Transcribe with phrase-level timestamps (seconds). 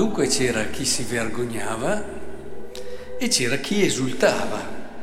[0.00, 2.02] dunque c'era chi si vergognava
[3.18, 4.56] e c'era chi esultava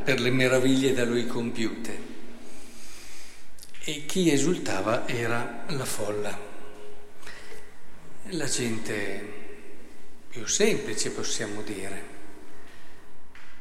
[0.03, 1.99] per le meraviglie da lui compiute.
[3.83, 6.35] E chi esultava era la folla.
[8.29, 9.33] La gente
[10.29, 12.01] più semplice possiamo dire.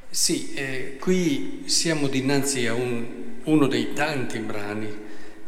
[0.09, 5.05] Sì, eh, qui siamo dinanzi a un, uno dei tanti brani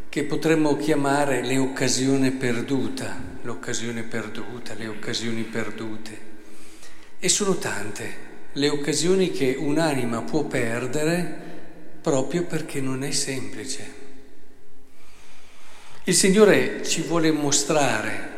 [0.09, 6.27] che potremmo chiamare le occasioni perduta, l'occasione perduta, le occasioni perdute.
[7.19, 11.47] E sono tante le occasioni che un'anima può perdere
[12.01, 13.97] proprio perché non è semplice.
[16.05, 18.37] Il Signore ci vuole mostrare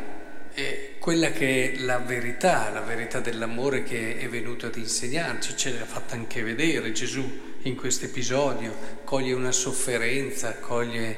[0.53, 5.71] eh, quella che è la verità, la verità dell'amore che è venuto ad insegnarci, ce
[5.71, 7.23] l'ha fatta anche vedere Gesù
[7.63, 11.17] in questo episodio, coglie una sofferenza, coglie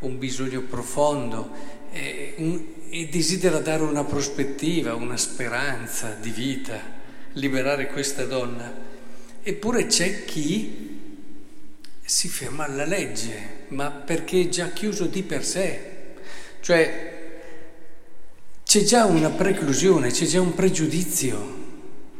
[0.00, 1.50] un bisogno profondo
[1.92, 6.80] e, un, e desidera dare una prospettiva, una speranza di vita,
[7.32, 8.88] liberare questa donna.
[9.42, 10.88] Eppure c'è chi
[12.04, 15.88] si ferma alla legge, ma perché è già chiuso di per sé.
[16.60, 17.18] Cioè
[18.64, 21.58] c'è già una preclusione, c'è già un pregiudizio.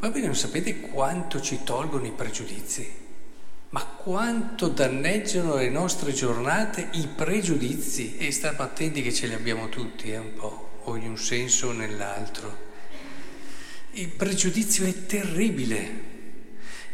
[0.00, 3.08] Va bene, non sapete quanto ci tolgono i pregiudizi?
[3.70, 9.68] Ma quanto danneggiano le nostre giornate i pregiudizi e stiamo attenti che ce li abbiamo
[9.68, 12.68] tutti, eh, un po', o in un senso o nell'altro.
[13.92, 16.08] Il pregiudizio è terribile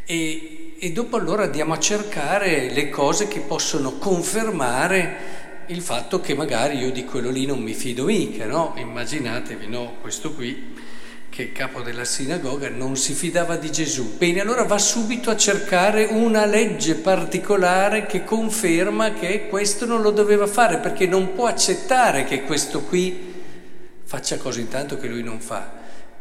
[0.04, 6.34] e, e dopo allora andiamo a cercare le cose che possono confermare il fatto che
[6.34, 8.74] magari io di quello lì non mi fido mica, no?
[8.76, 10.74] Immaginatevi, no, questo qui
[11.36, 14.16] che il capo della sinagoga non si fidava di Gesù.
[14.16, 20.12] Bene, allora va subito a cercare una legge particolare che conferma che questo non lo
[20.12, 23.34] doveva fare, perché non può accettare che questo qui
[24.02, 25.74] faccia cose intanto che lui non fa.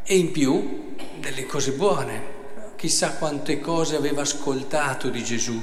[0.04, 2.34] E in più delle cose buone.
[2.76, 5.62] Chissà quante cose aveva ascoltato di Gesù,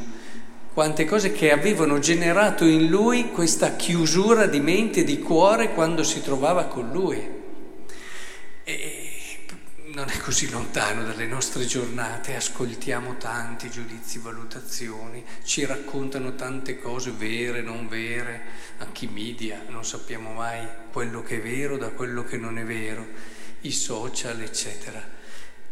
[0.72, 6.02] quante cose che avevano generato in lui questa chiusura di mente e di cuore quando
[6.04, 7.40] si trovava con lui.
[8.64, 9.01] E
[9.94, 17.10] non è così lontano dalle nostre giornate, ascoltiamo tanti giudizi, valutazioni, ci raccontano tante cose
[17.10, 18.40] vere, non vere,
[18.78, 22.64] anche i media, non sappiamo mai quello che è vero da quello che non è
[22.64, 23.06] vero,
[23.62, 25.20] i social, eccetera.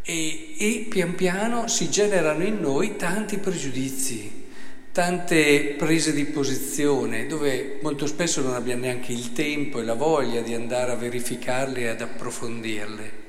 [0.03, 4.49] E, e pian piano si generano in noi tanti pregiudizi,
[4.93, 10.43] tante prese di posizione dove molto spesso non abbiamo neanche il tempo e la voglia
[10.43, 13.20] di andare a verificarle e ad approfondirle.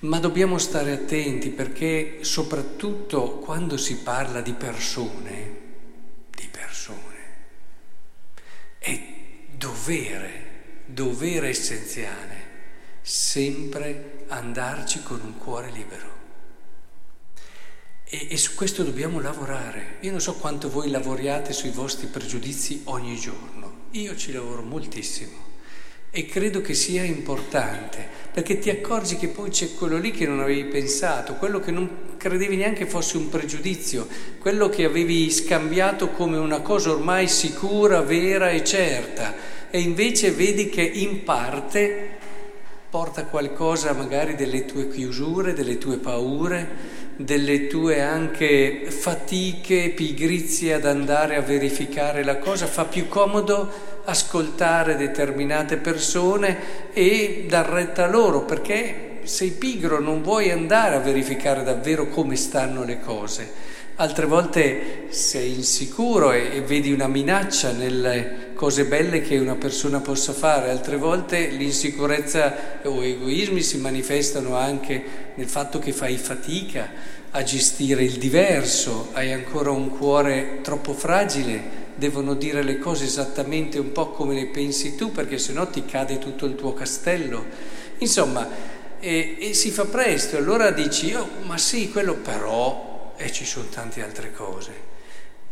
[0.00, 5.58] Ma dobbiamo stare attenti perché soprattutto quando si parla di persone,
[6.34, 7.18] di persone,
[8.78, 8.98] è
[9.54, 12.48] dovere, dovere essenziale,
[13.02, 16.18] sempre andarci con un cuore libero.
[18.04, 19.98] E, e, su questo dobbiamo lavorare.
[20.00, 25.49] Io non so quanto voi lavoriate sui vostri pregiudizi ogni giorno, io ci lavoro moltissimo.
[26.12, 30.40] E credo che sia importante, perché ti accorgi che poi c'è quello lì che non
[30.40, 34.08] avevi pensato, quello che non credevi neanche fosse un pregiudizio,
[34.40, 39.34] quello che avevi scambiato come una cosa ormai sicura, vera e certa,
[39.70, 42.18] e invece vedi che in parte
[42.90, 46.68] porta qualcosa magari delle tue chiusure, delle tue paure,
[47.24, 53.70] delle tue anche fatiche, pigrizie ad andare a verificare la cosa, fa più comodo
[54.04, 61.62] ascoltare determinate persone e dar retta loro, perché sei pigro, non vuoi andare a verificare
[61.62, 63.52] davvero come stanno le cose.
[63.96, 70.00] Altre volte sei insicuro e, e vedi una minaccia nelle cose belle che una persona
[70.00, 76.90] possa fare, altre volte l'insicurezza o egoismi si manifestano anche nel fatto che fai fatica
[77.30, 83.78] a gestire il diverso, hai ancora un cuore troppo fragile devono dire le cose esattamente
[83.78, 87.42] un po' come le pensi tu, perché sennò ti cade tutto il tuo castello.
[88.00, 88.46] Insomma,
[89.00, 93.68] e, e si fa presto, allora dici, oh, ma sì, quello però, e ci sono
[93.70, 94.72] tante altre cose.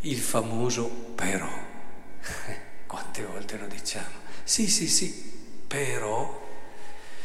[0.00, 1.48] Il famoso però.
[3.18, 4.26] Quante volte lo diciamo?
[4.44, 5.12] Sì, sì, sì,
[5.66, 6.46] però,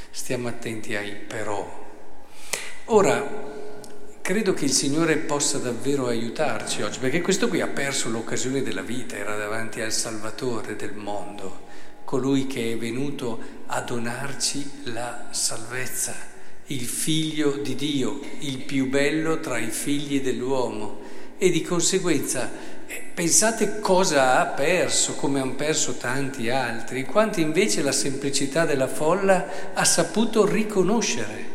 [0.10, 1.82] stiamo attenti ai però.
[2.86, 3.52] Ora,
[4.24, 8.82] Credo che il Signore possa davvero aiutarci oggi, perché questo qui ha perso l'occasione della
[8.82, 11.64] vita, era davanti al Salvatore del mondo,
[12.06, 16.16] colui che è venuto a donarci la salvezza,
[16.68, 21.02] il figlio di Dio, il più bello tra i figli dell'uomo.
[21.38, 22.50] E di conseguenza
[23.14, 29.74] pensate cosa ha perso, come hanno perso tanti altri, quanti invece la semplicità della folla
[29.74, 31.54] ha saputo riconoscere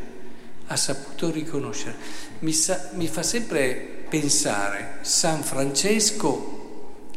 [0.68, 1.96] ha saputo riconoscere.
[2.40, 6.56] Mi, sa, mi fa sempre pensare San Francesco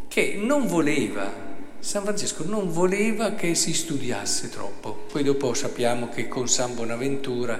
[0.07, 5.05] che non voleva, San Francesco non voleva che si studiasse troppo.
[5.11, 7.59] Poi dopo sappiamo che con San Bonaventura,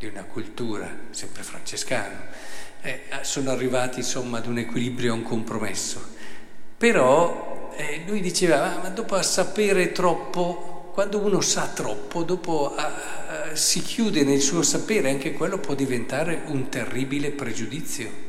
[0.00, 2.28] di una cultura sempre francescana,
[2.80, 6.00] eh, sono arrivati insomma ad un equilibrio, a un compromesso.
[6.78, 12.74] Però eh, lui diceva, ah, ma dopo a sapere troppo, quando uno sa troppo, dopo
[12.74, 18.28] a, a, si chiude nel suo sapere, anche quello può diventare un terribile pregiudizio.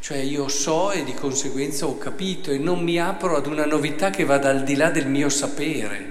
[0.00, 4.08] Cioè io so e di conseguenza ho capito e non mi apro ad una novità
[4.08, 6.09] che vada al di là del mio sapere.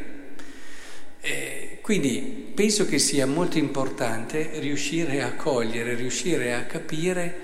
[1.90, 7.40] Quindi penso che sia molto importante riuscire a cogliere, riuscire a capire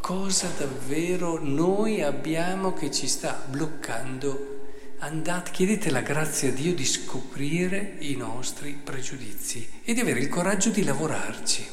[0.00, 4.66] cosa davvero noi abbiamo che ci sta bloccando.
[4.98, 10.28] Andate, chiedete la grazia a Dio di scoprire i nostri pregiudizi e di avere il
[10.28, 11.66] coraggio di lavorarci.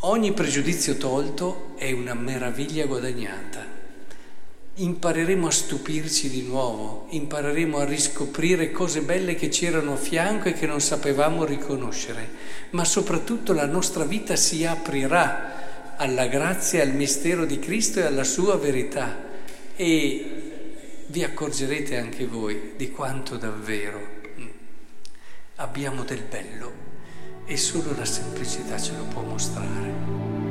[0.00, 3.77] Ogni pregiudizio tolto è una meraviglia guadagnata.
[4.80, 10.52] Impareremo a stupirci di nuovo, impareremo a riscoprire cose belle che c'erano a fianco e
[10.52, 12.28] che non sapevamo riconoscere,
[12.70, 18.22] ma soprattutto la nostra vita si aprirà alla grazia al mistero di Cristo e alla
[18.22, 19.16] sua verità
[19.74, 20.52] e
[21.06, 24.16] vi accorgerete anche voi di quanto davvero
[25.60, 26.86] abbiamo del bello
[27.46, 30.47] e solo la semplicità ce lo può mostrare.